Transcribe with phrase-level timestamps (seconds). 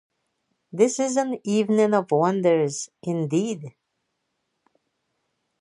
[0.73, 3.75] This is an evening of wonders, indeed!